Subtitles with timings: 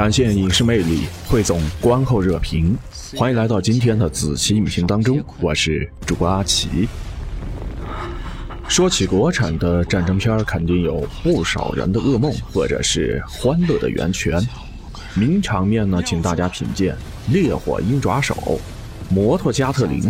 [0.00, 2.74] 展现影视魅力，汇总观后热评。
[3.18, 6.88] 欢迎来到今天的子期影评当中，我是主播阿奇。
[8.66, 14.42] 说起国产的战争片，肯定有不少人的噩梦，或者是欢乐的源泉。
[15.12, 16.96] 名场面呢，请大家品鉴
[17.30, 18.34] 《烈火鹰爪手》
[19.10, 20.00] 《摩托加特林》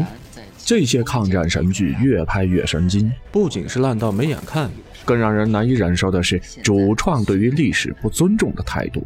[0.58, 3.10] 这些抗战神剧，越拍越神经。
[3.32, 4.70] 不仅是烂到没眼看，
[5.04, 9.04] 更让人难以忍受的是主创对于历史不尊重的态度。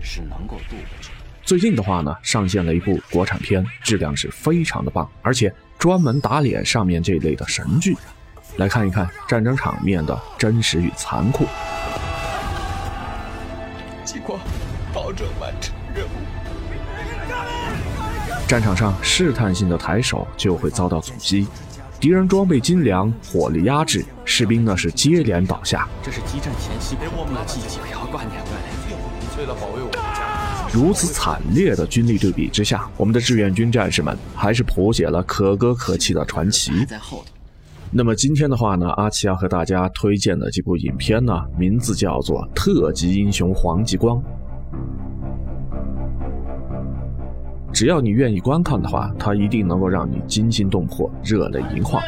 [0.00, 1.10] 是能够渡过去。
[1.44, 7.96] 最近的话呢，上线了一部国产片，质量是非常的棒，而且专门打脸上面这类的神剧。
[8.56, 11.46] 来看一看战争场面的真实与残酷。
[14.04, 14.40] 激光，
[14.94, 16.08] 保证完成任务。
[18.48, 21.46] 战场上试探性的抬手就会遭到阻击，
[22.00, 25.86] 敌人装备精良，火力压制，士兵呢是接连倒下。
[26.02, 28.40] 这是激战前夕给我们的季节，不要挂念。
[29.38, 36.72] 为了保卫我们家，如此惨烈的军力对比之下，我们的志愿军战士们还是谱写了可歌可泣的传奇。
[37.90, 44.18] 那么今天的话呢，阿奇要和大家推荐的这部影片呢，名字叫做《特级英雄黄继光》。
[47.72, 52.02] 只要你愿意观看的话，它一定能够让你惊心动魄、热泪盈眶。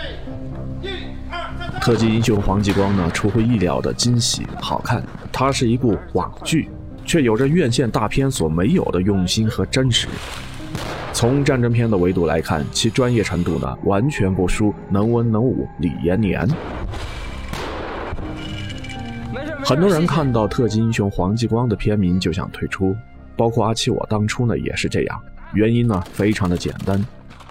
[1.82, 5.04] 特级英雄黄继光呢，出乎意料的惊喜、好看。
[5.30, 6.68] 它是一部网剧，
[7.08, 10.06] 却有着院线大片所没有的用心和真实。
[11.14, 16.46] 从战争片的维度来看，其专业程度呢，完全不输能文能武李延年。
[19.64, 22.94] 很多人看到特级英雄黄继光的片名就想退出，
[23.36, 25.20] 包括阿七我当初呢也是这样。
[25.54, 27.02] 原因呢非常的简单，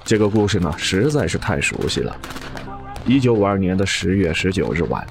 [0.06, 2.16] 这个故事呢实在是太熟悉了。
[3.07, 5.06] 一九五二年的十月十九日晚，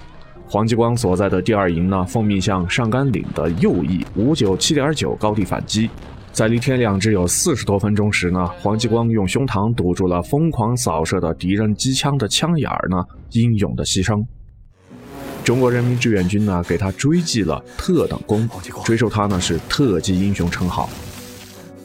[0.49, 5.91] 黄继光所在的第二营呢奉命向上甘岭的右翼五九七点九高地反击。
[6.33, 14.25] 在离天亮只有四十多分钟时呢，黄继光用胸膛堵住了疯狂扫射的敌人机枪的枪眼儿呢，英勇的牺牲。
[15.43, 18.49] 中国人民志愿军呢给他追记了特等功，
[18.84, 20.89] 追授他呢是特级英雄称号。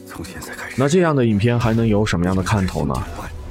[0.06, 2.94] 从现在开始，那这样的影片还能有什么样的看头呢？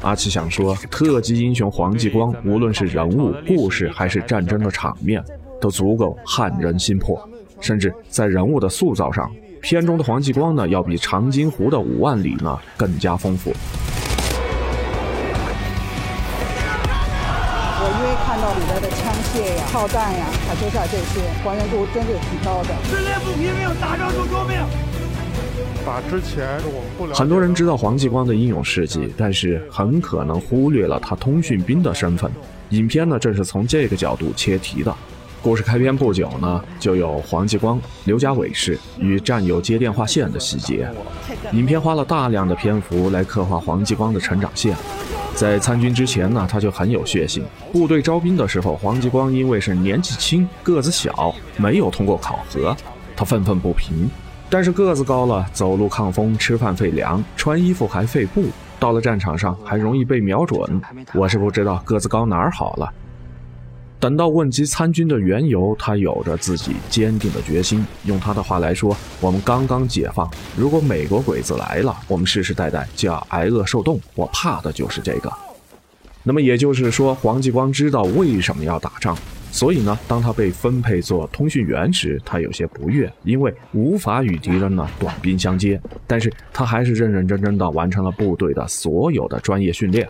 [0.01, 5.23] 阿奇想说，特级英雄黄继光，无论是人物、故事还是战争的场面，
[5.59, 7.21] 都足够撼人心魄。
[7.59, 13.53] 甚至在人物的塑造上，片中的黄继光呢，要比长津湖的五万里呢更加丰富。
[17.83, 22.69] 我因为看到里边的枪械呀、炮弹呀、卡秋莎这些还原度真是挺高的。
[22.85, 24.57] 撕裂不拼命，打仗就救命。
[25.85, 32.31] 把之前我们不了解很多人知道黄继光的英勇事迹，但是很可能忽略了他通讯兵的身份。
[32.69, 34.95] 影片呢，正是从这个角度切题的。
[35.43, 40.87] 故事开篇不久呢，就有黄继光、刘家伟士与战友接电话线的细节。
[41.51, 44.75] 影片花了大量的篇幅来刻画黄继光的成长线。
[45.33, 47.43] 在参军之前呢，他就很有血性。
[47.71, 52.77] 部队招兵的时候，黄继光因为是年纪轻、个子小，没有通过考核，
[53.15, 54.07] 他愤愤不平。
[54.51, 58.47] 但是个子高了，走路抗风，吃饭费粮，穿衣服还费布，
[58.77, 60.81] 到了战场上还容易被瞄准。
[61.13, 62.93] 我是不知道个子高哪儿好了。
[63.97, 67.85] 等到问及参军的缘由，他有着自己坚定的决心。
[68.03, 74.01] 用他的话来说，我们刚刚解放，如果美国鬼子来了，我们世世代代就要挨饿受冻。
[74.15, 75.31] 我怕的就是这个。
[76.23, 79.17] 那么也就是说，黄继光知道为什么要打仗，
[79.51, 85.79] 所以呢，当他被分配做通讯员时，他有些不悦，因为无法与敌人呢短兵相接。
[86.07, 90.07] 但是他还是认认真真的完成了部队的所有的专业训练。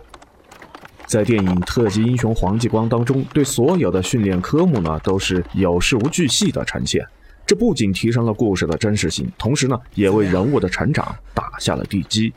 [1.06, 7.04] 在电影《特级英雄黄继光》当中，对所有的训练科目呢都是有事无巨细的呈现。
[7.44, 12.32] 这不仅提升了故事的真实性，同时呢，也为人物的成长打下了地基。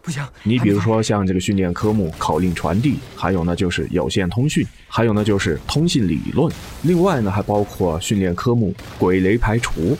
[0.00, 6.50] 不行，你比如说像这个训练科目口令传递，还有呢就是有线通讯，还有呢就是通信理论，
[6.82, 9.96] 另外呢还包括训练科目鬼雷排除。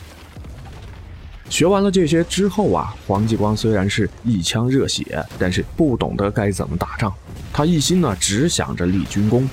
[1.50, 7.12] 学完了这些之后啊，黄继光虽然是一腔热血，但是不懂得该怎么打仗。
[7.52, 9.48] 他一心呢只想着立军功。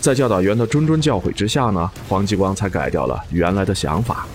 [0.00, 4.26] 在教导员的谆谆教诲之下呢，黄继光才改掉了原来的想法。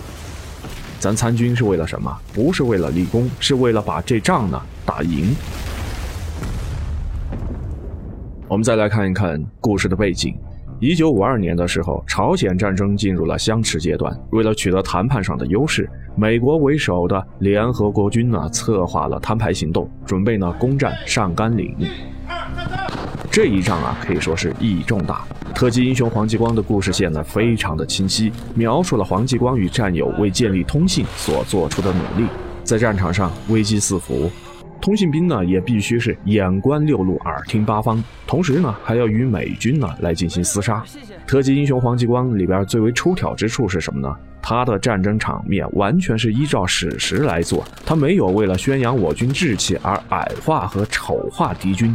[1.05, 2.11] 咱参军是为了什么？
[2.33, 5.35] 不是为了立功，是为了把这仗呢打赢。
[8.47, 10.35] 我们再来看一看故事的背景。
[10.79, 14.19] 一九五二年的时候，朝鲜战争进入了相持阶段。
[14.31, 21.77] 为了取得谈判上的优势，美国为首的联合国军呢策划了摊牌行动，准备呢攻占上甘岭。
[23.35, 25.21] 这一仗啊，可以说是意义重大。
[25.53, 32.29] 特级英雄黄继光的故事线呢，非常的清晰，描述了黄继光与战友为建立通信所做出的努力。
[32.63, 34.31] 在战场上，危机四伏。
[34.79, 40.81] 通信兵呢，也必须是眼观六路，耳听八方，同时呢，还要与美军呢来进行厮杀。
[41.27, 44.15] 特级英雄黄继光里边最为出挑之处是什么呢？
[44.41, 51.93] 他的战争场面完全是依照史实来做，他没有为了宣扬我军志气而矮化和丑化敌军。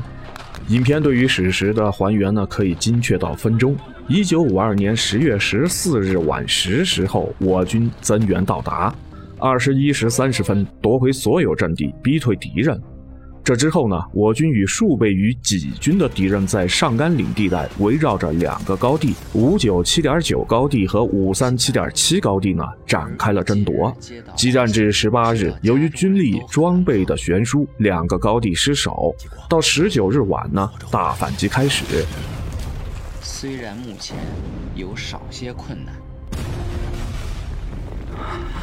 [0.69, 3.77] 影片对于史实的还原呢，可以精确到分钟。
[4.07, 8.95] 一九五二年十月十四日晚十时后，我军增援到达。
[9.39, 12.81] 二十一时三十分，夺回所有阵地，逼退敌人。
[13.43, 23.93] 这之后呢，我军与数倍于己军的敌人在上甘岭地带围绕着两个高地五九七点九高地和五三七点七高地呢，展开了争夺。
[24.37, 29.13] 激战至十八日，由于军力装备的悬殊，两个高地失守。
[29.49, 31.85] 到十九日晚呢，大反击开始。
[33.21, 34.17] 虽然目前
[34.77, 35.95] 有少些困难。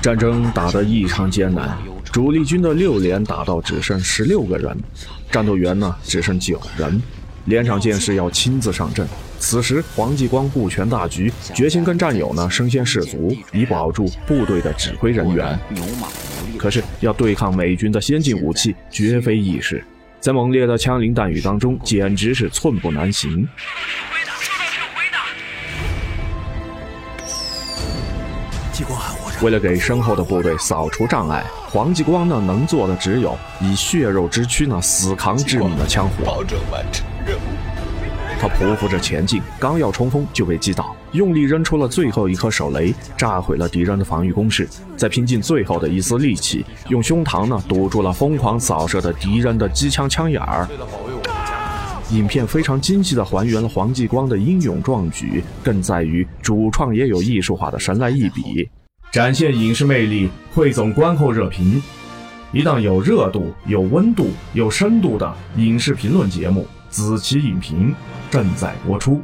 [0.02, 1.78] 战争打得异常艰难，
[2.18, 4.76] 主力军的六连打到只剩十六个人，
[5.32, 7.00] 战斗员呢只剩九人，
[7.46, 9.08] 连长见势要亲自上阵。
[9.38, 15.60] 此时黄继光顾全大局，决心跟战友呢身先士卒，以保住部队的指挥人员。
[16.58, 19.86] 可是要对抗美军的先进武器，绝非易事，
[20.20, 23.48] 在猛烈的枪林弹雨当中，简直是寸步难行。
[29.42, 37.40] 为了给身后的部队扫除障碍，黄继光呢能做的只有以血肉之躯呢死扛致命的枪火，保证完成任务。
[38.40, 50.68] 他匍匐着前进，刚要冲锋就被击倒，用力扔出了最后一颗手雷，炸毁了敌人的防御工事，再拼尽最后的一丝力气，用胸膛呢堵住了疯狂扫射的敌人的机枪枪眼儿。
[52.12, 58.68] 影片非常精细地还原了黄继光的英勇壮举，更在于主创也有艺术化的神来一笔。
[59.12, 61.82] 展现影视魅力，汇总观后热评。
[62.52, 67.92] 一档有热度、有温度、有深度的影视评论节目《子期影评》
[68.32, 69.22] 正在播出。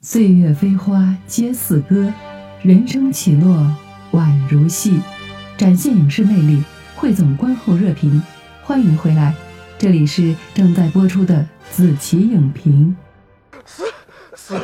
[0.00, 2.12] 岁月飞花皆似歌，
[2.62, 3.56] 人生起落
[4.12, 5.00] 宛如戏。
[5.56, 6.62] 展现影视魅力，
[6.96, 8.20] 汇总观后热评。
[8.62, 9.34] 欢迎回来，
[9.78, 11.36] 这里是正在播出的
[11.70, 12.96] 《子期影评》。
[13.64, 13.84] 死
[14.34, 14.60] 死，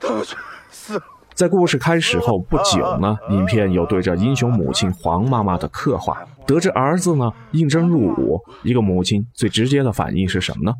[0.00, 0.34] 都去
[0.70, 1.00] 死！
[1.42, 6.24] 在故事开始后不久呢，影片有对着英雄母亲黄妈妈的刻画。
[6.46, 10.72] 得知儿子呢应征入伍，一个母亲最直接的反应是什么呢？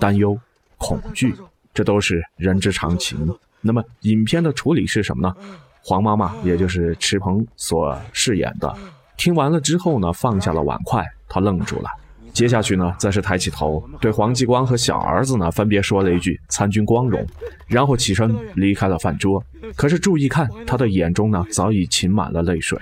[0.00, 0.36] 担忧、
[0.76, 1.36] 恐惧，
[1.72, 3.32] 这都是人之常情。
[3.60, 5.32] 那么影片的处理是什么呢？
[5.84, 8.74] 黄妈妈，也就是池鹏所饰演的，
[9.16, 11.88] 听完了之后呢，放下了碗筷，她愣住了。
[12.32, 17.24] 接下去呢，则是抬起头，对黄继光和小儿子呢，分别说了一句“参军光荣”，
[17.68, 19.44] 然后起身离开了饭桌。
[19.76, 22.78] 可是注意看，他的眼中呢，早已噙满了泪水。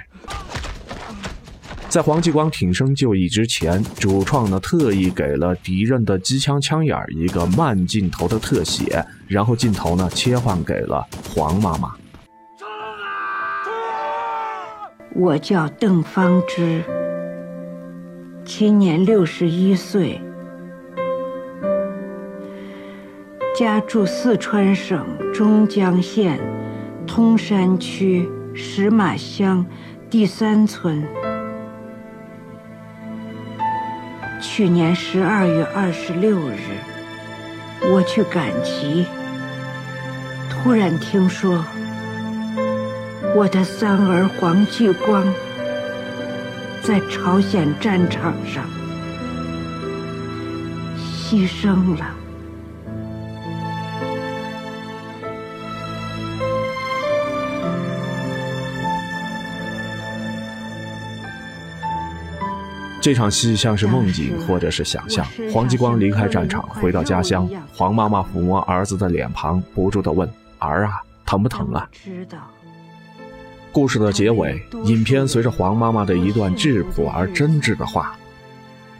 [1.89, 11.93] 在黄继光挺身就义之前，主创呢特意给了敌人的机枪枪眼一个慢镜头的特写，然后镜头呢切换给了黄妈妈。
[15.17, 16.85] 我叫邓芳芝。
[18.53, 20.21] 今年六十一岁，
[23.57, 26.41] 家住四川省中江县
[27.07, 29.65] 通山区石马乡
[30.11, 31.01] 第三村。
[34.43, 36.59] 去年十二月二十六日，
[37.93, 39.07] 我去赶集，
[40.51, 41.65] 突然听说
[43.37, 45.25] 我的三儿黄继光。
[46.83, 48.65] 在朝鲜战场上
[50.99, 52.17] 牺牲了。
[63.03, 65.27] 这场戏像是梦境，或者是想象。
[65.51, 72.39] 黄继光离开战场，回到家乡，黄妈妈抚摸儿子的脸庞，不住地问：“儿啊，疼不疼啊？”知道。
[73.73, 78.17] 故事的结尾，影片随着黄妈妈的一段质朴而真挚的话：“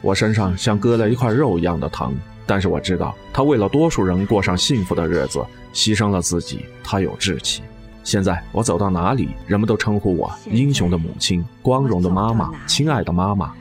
[0.01, 6.65] 我身上像割了一块肉一样的疼，但是我知道她为了多数人过上幸福的日子，牺牲了自己。
[6.83, 7.61] 她有志气。
[8.03, 13.53] 现在我走到哪里，人们都称呼我英雄的母亲、光荣的妈妈、亲爱的妈妈。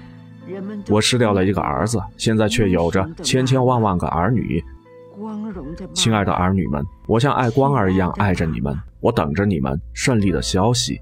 [0.88, 4.64] 我失掉了一个儿子，现在却有着千千万万个儿女。
[5.92, 11.00] 亲爱的儿女们，我像爱光儿一样爱着你们，我等着你们胜利的消息。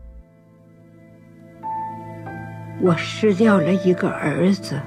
[2.80, 4.80] 我失掉了一个儿子，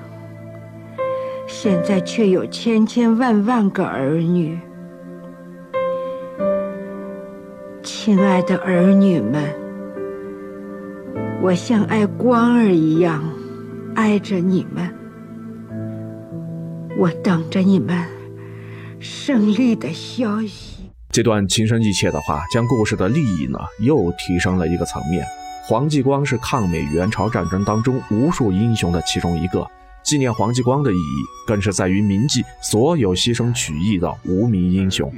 [1.46, 4.58] 现在却有千千万万个儿女。
[7.84, 9.44] 亲爱的儿女们，
[11.42, 13.22] 我像爱光儿一样
[13.94, 14.90] 爱着你们，
[16.98, 18.06] 我等着你们
[19.00, 20.81] 胜利的消息。
[21.12, 25.26] 这段情深意切的话，将故事的利益呢又提升了一个层面。
[25.66, 29.70] 黄继光是抗美援朝战争当中无数英雄的其中一个，
[30.04, 35.12] 纪念黄继光的意义，更是在于铭记所有牺牲取义的无名英雄。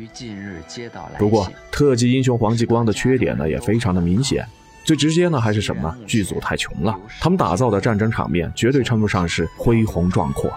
[1.19, 4.43] 不过，特级英雄黄继光的缺点呢，也非常的明显。
[4.83, 5.95] 最直接呢，还是什么呢？
[6.07, 10.51] 剧组太穷了，他们打造的战争场面绝对称不上是恢宏壮阔，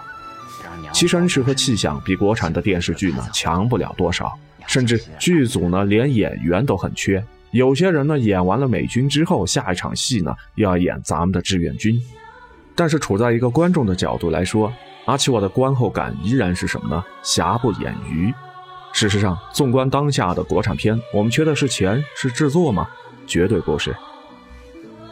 [0.93, 4.37] 其声势和气象比国产的电视剧呢强不了多少，
[4.67, 7.25] 甚至剧组呢连演员都很缺。
[7.53, 11.99] 有些人呢，演完了美军之后，下一场戏呢又要演咱们的志愿军。
[12.75, 14.71] 但是处在一个观众的角度来说，
[15.07, 17.03] 阿奇我的观后感依然是什么呢？
[17.23, 18.35] 瑕不掩瑜。
[18.93, 22.89] 事实上，纵观当下的国产片，我们缺的是钱，是制作吗？
[23.27, 23.95] 绝对不是。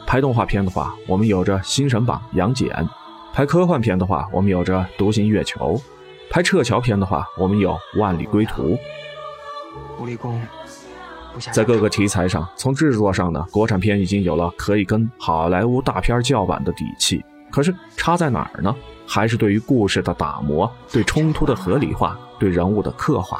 [0.05, 2.67] 拍动画片的话，我们有着《新神榜》杨戬；
[3.33, 5.75] 拍科幻片的话，我们有着《独行月球》；
[6.29, 8.73] 拍撤侨片的话，我们有《万里归途》。
[9.99, 10.41] 无力公。
[11.51, 17.23] 在各个题材上，从制作上呢，国产片已经有了可以跟好莱坞大片叫板的底气。
[17.51, 18.73] 可是差在哪儿呢？
[19.05, 23.39] 还是对于故事的打磨、对冲突的合理化、对人物的刻画。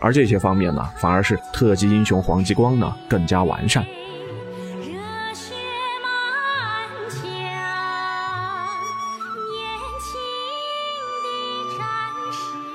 [0.00, 3.84] 而这些方面呢，反而是特级英雄黄继光呢更加完善。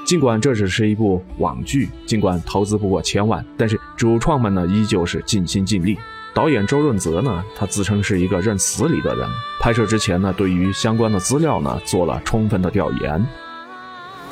[0.09, 5.95] 尽管这只是一部网剧，尽管投资不过千万，但是主创们呢依旧是尽心尽力。
[6.33, 9.29] 导演周润泽呢，他自称是一个认死理的人。
[9.59, 13.23] 拍摄之前呢，对于相关的资料呢做了充分的调研。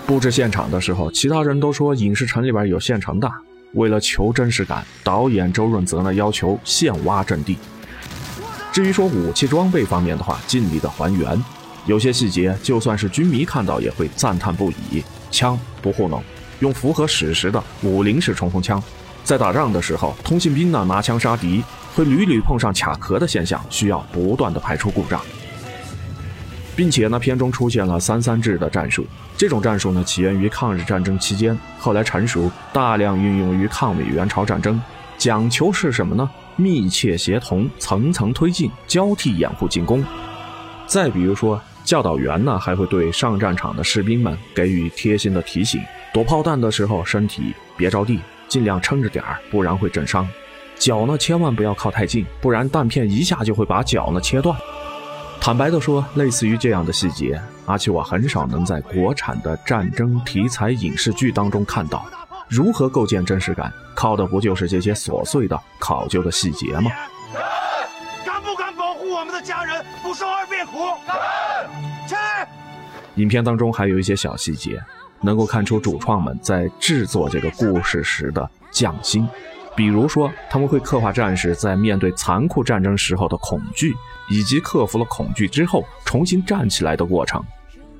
[0.07, 3.31] 布置现场的时候，其他人都说影视城里边有现成的。
[3.73, 7.55] 为了求真实感，导演周润泽呢要求现挖阵地。
[8.71, 11.39] 至于说武器装备方面的话，尽力的还原。
[11.85, 15.03] 有些细节，就算是军迷看到也会赞叹不已。
[15.37, 16.23] 枪不糊弄，
[16.61, 18.81] 用符合史实的五零式冲锋枪。
[19.23, 21.63] 在打仗的时候，通信兵呢拿枪杀敌，
[21.93, 25.21] 会屡屡碰上卡壳的现象，需要不断的排除故障。
[26.75, 29.05] 并且呢，片中出现了三三制的战术，
[29.37, 34.81] 这种战术呢起源于抗日战争期间，后来成熟，大量运用于抗美援朝战争。
[35.19, 36.27] 讲求是什么呢？
[36.55, 40.03] 密切协同，层层推进，交替掩护进攻。
[40.87, 41.61] 再比如说。
[41.87, 45.81] 教导员呢，还会对上战场的士兵们给予贴心的提醒：
[46.13, 50.25] 躲炮弹的时候，身体别着地，尽量撑着点儿，不然会震伤；
[50.77, 54.53] 脚呢，千万不要靠太近，不然弹片一下就会把脚呢切断。
[55.39, 62.05] 坦白的说，类似于这样的细节，阿奇我很少能在国产的战争题材影视剧当中看到。
[62.49, 63.71] 如何构建真实感？
[63.95, 66.91] 靠的不就是这些琐碎的考究的细节吗？
[69.37, 70.73] 的家人不受二遍苦？
[73.15, 74.81] 影片当中还有一些小细节，
[75.21, 79.27] 能够看出主创们在制作这个故事时的匠心。
[79.75, 83.93] 比如说，他们会刻画战士在面对残酷战争时候的恐惧，
[84.27, 87.43] 以及克服了恐惧之后重新站起来的过程。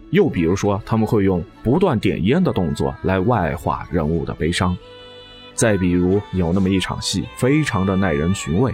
[0.09, 4.75] 又比如说，他们会用不断点烟的动作来外化人物的悲伤。
[5.53, 8.73] 再比如，有那么一场戏，非常的耐人寻味：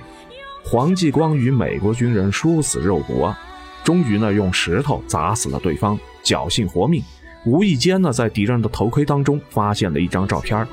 [0.63, 3.35] 黄继光与美国军人殊死肉搏。
[3.83, 7.03] 终于呢，用石头砸死了对方，侥幸活命。
[7.45, 10.65] 无意间呢，在敌人的头盔当中发现了一张照片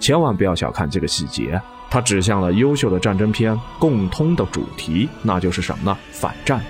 [0.00, 5.96] 千万不要小看这个细节，它指向了优秀的战争片共通的主题，那就是什么呢？
[6.10, 6.60] 反战。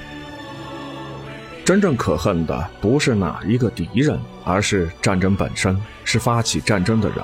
[1.65, 7.19] 真正可恨的不是哪一个敌人，而是战争本身，是发起战争的人。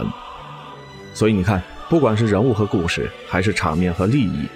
[1.13, 4.47] 所以你看，不管是人物和故事，还是场面和利益。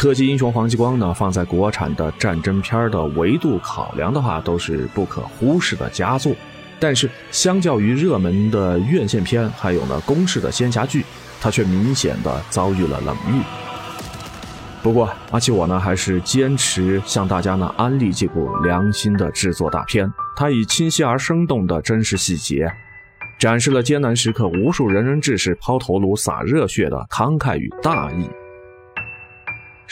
[0.00, 6.32] 特级英雄黄继光呢，放在国产的战争片的维度考量的话，都是不可忽视的佳作。
[6.78, 11.04] 但是，相较于热门的院线片，还有呢公式的仙侠剧，
[11.38, 13.42] 它却明显的遭遇了冷遇。
[14.82, 20.10] 不过，阿奇我呢，还是坚持向大家呢安利这部良心的制作大片。
[20.34, 22.72] 它以清晰而生动的真实细节，
[23.38, 28.30] 展示了艰难时刻无数仁人志士抛头颅洒热血的慷慨与大义。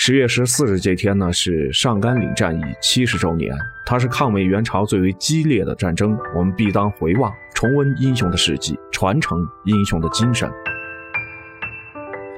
[0.00, 3.52] 十月十四日这天呢，是上甘岭战役七十周年，
[3.84, 10.48] 它是抗美援朝最为激烈的战争，我们必当回望，重温英雄的事迹，传承英雄的精神。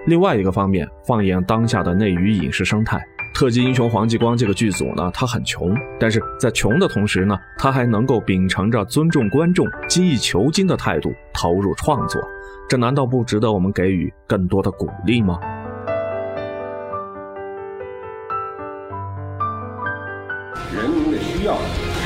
[0.06, 2.98] 另外一个方面，放眼当下的内娱影视生态，
[3.34, 12.22] 特级英雄黄继光这个剧组呢，他很穷，但是在穷的同时呢，他还能够秉承着尊重观众、精益求精的态度投入创作，
[12.70, 15.38] 这难道不值得我们给予更多的鼓励吗？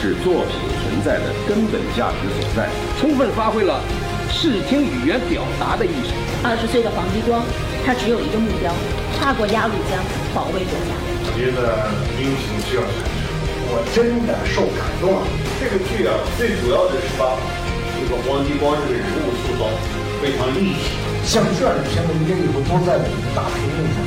[0.04, 2.68] 是作品存在的根本价值所在，
[3.00, 3.80] 充分发挥了
[4.28, 6.12] 视听语言表达的艺术。
[6.44, 7.40] 二十岁的黄继光，
[7.88, 8.68] 他只有一个目标：
[9.16, 9.96] 跨过鸭绿江，
[10.36, 10.92] 保卫国家。
[11.24, 11.88] 我觉得
[12.20, 13.16] 英雄需要产生，
[13.72, 15.24] 我真的受感动了。
[15.56, 17.40] 这个剧啊，最主要的是把
[17.96, 19.72] 这个黄继光这个人物塑造
[20.20, 21.00] 非常立体。
[21.24, 24.04] 像这样的片子，应该以后都在我们大屏幕上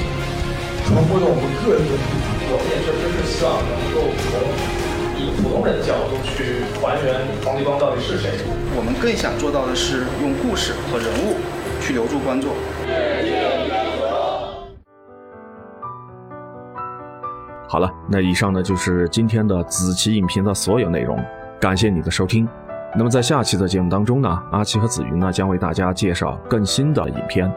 [0.86, 2.38] 传播到我们各个地方。
[2.54, 4.38] 我们也确实是希望能够从
[5.18, 8.32] 以普通人的角度去还原黄继光到底是谁。
[8.76, 11.36] 我们更想做到的是用故事和人物
[11.82, 12.52] 去留住观众。
[17.70, 21.20] 好了，那以上呢就是今天的子期影评的所有内容，
[21.60, 22.48] 感谢你的收听。
[22.96, 27.52] 那么在下期的节目当中呢，阿奇和紫云呢将为大家介绍更新的影片。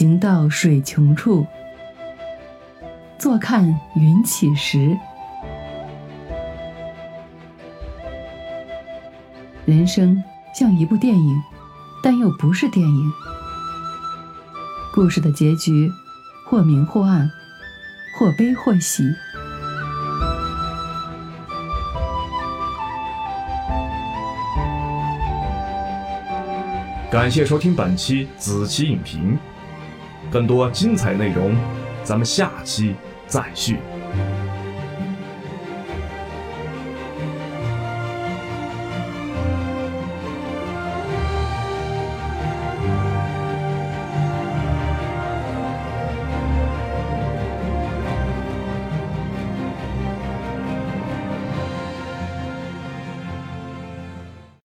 [0.00, 1.46] 行到水穷处，
[3.18, 4.96] 坐看云起时。
[9.66, 11.42] 人生像一部电影，
[12.02, 13.12] 但又不是电影。
[14.94, 15.92] 故事的结局，
[16.46, 17.30] 或明或暗，
[18.18, 19.04] 或悲或喜。
[27.10, 29.36] 感谢收听本期子期影评，
[30.30, 31.54] 更多精彩内容，
[32.04, 32.94] 咱们下期
[33.26, 33.78] 再续。